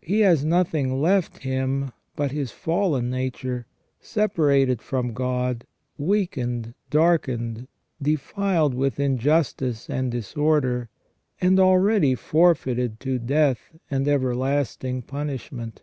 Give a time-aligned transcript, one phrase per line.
[0.00, 3.66] He has nothing left him but his fallen nature,
[4.00, 5.66] separated from God,
[5.98, 7.68] weakened, darkened,
[8.00, 10.88] defiled with injustice and disorder,
[11.38, 15.82] and already forfeited to death and everlasting punishment.